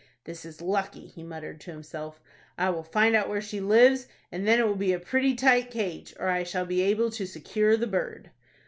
[0.23, 2.19] "This is lucky!" he muttered to himself.
[2.57, 5.69] "I will find out where she lives, and then it will be a pretty tight
[5.69, 8.31] cage, or I shall be able to secure the bird."